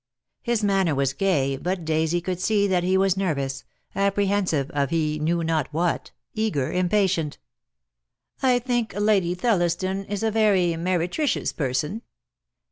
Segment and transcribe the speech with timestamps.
[0.41, 3.65] His manner was gay, but Daisy could see that he was nervous,
[3.95, 7.37] apprehensive of he knew not what, eager, impatient.
[8.41, 12.01] "I think Lady Thelliston is a very meretricious person."